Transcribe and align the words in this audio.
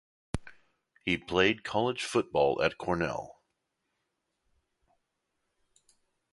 He 1.05 1.15
played 1.15 1.63
college 1.63 2.01
football 2.03 2.59
at 2.63 2.79
Cornell. 2.79 3.43